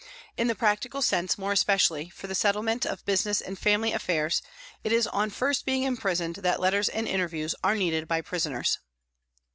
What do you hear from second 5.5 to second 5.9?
being